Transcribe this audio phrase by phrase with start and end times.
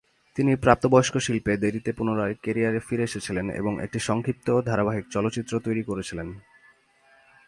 [0.37, 6.27] তিনি প্রাপ্তবয়স্ক শিল্পে দেরীতে পুনরায় ক্যারিয়ারে ফিরে এসেছিলেন এবং একটি সংক্ষিপ্ত ধারাবাহিক চলচ্চিত্র তৈরি করেছিলেন।